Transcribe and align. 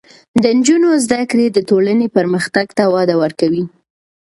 د 0.41 0.43
نجونو 0.57 0.89
زده 1.05 1.21
کړې 1.31 1.47
د 1.51 1.57
ټولنې 1.69 2.07
پرمختګ 2.17 2.67
ته 2.77 2.83
وده 2.95 3.15
ورکوي. 3.23 3.63